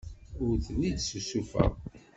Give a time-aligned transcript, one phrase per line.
[0.43, 1.71] Ur tent-id-ssusufeɣ.